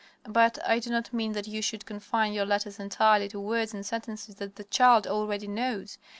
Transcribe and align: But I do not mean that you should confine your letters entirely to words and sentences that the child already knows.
But 0.27 0.57
I 0.67 0.79
do 0.79 0.89
not 0.89 1.13
mean 1.13 1.33
that 1.33 1.47
you 1.47 1.61
should 1.61 1.85
confine 1.85 2.33
your 2.33 2.43
letters 2.47 2.79
entirely 2.79 3.27
to 3.29 3.39
words 3.39 3.71
and 3.75 3.85
sentences 3.85 4.33
that 4.37 4.55
the 4.55 4.63
child 4.63 5.05
already 5.05 5.45
knows. 5.47 5.99